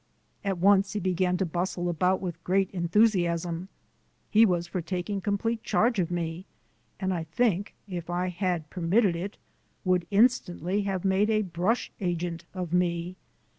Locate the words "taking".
4.81-5.21